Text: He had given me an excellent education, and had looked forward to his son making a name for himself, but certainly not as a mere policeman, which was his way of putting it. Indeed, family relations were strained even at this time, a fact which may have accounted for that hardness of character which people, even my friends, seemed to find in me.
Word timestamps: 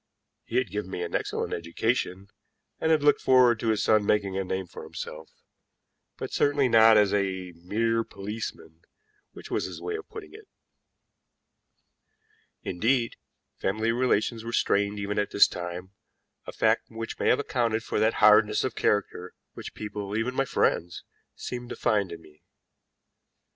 He 0.45 0.55
had 0.57 0.71
given 0.71 0.89
me 0.89 1.03
an 1.03 1.13
excellent 1.13 1.53
education, 1.53 2.29
and 2.79 2.89
had 2.89 3.03
looked 3.03 3.21
forward 3.21 3.59
to 3.59 3.67
his 3.67 3.83
son 3.83 4.03
making 4.03 4.35
a 4.35 4.43
name 4.43 4.65
for 4.65 4.81
himself, 4.81 5.29
but 6.17 6.33
certainly 6.33 6.67
not 6.67 6.97
as 6.97 7.13
a 7.13 7.51
mere 7.51 8.03
policeman, 8.03 8.81
which 9.33 9.51
was 9.51 9.65
his 9.65 9.79
way 9.79 9.95
of 9.95 10.09
putting 10.09 10.33
it. 10.33 10.47
Indeed, 12.63 13.15
family 13.59 13.91
relations 13.91 14.43
were 14.43 14.53
strained 14.53 14.97
even 14.97 15.19
at 15.19 15.29
this 15.29 15.47
time, 15.47 15.91
a 16.47 16.51
fact 16.51 16.85
which 16.89 17.19
may 17.19 17.27
have 17.29 17.39
accounted 17.39 17.83
for 17.83 17.99
that 17.99 18.15
hardness 18.15 18.63
of 18.63 18.73
character 18.73 19.35
which 19.53 19.75
people, 19.75 20.17
even 20.17 20.33
my 20.33 20.45
friends, 20.45 21.03
seemed 21.35 21.69
to 21.69 21.75
find 21.75 22.11
in 22.11 22.23
me. 22.23 22.41